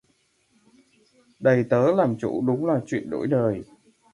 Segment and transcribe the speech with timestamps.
[1.39, 3.61] Đầy tớ làm chủ, đúng là chuyện đổi đời